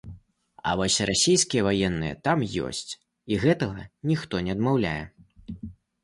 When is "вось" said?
0.77-0.95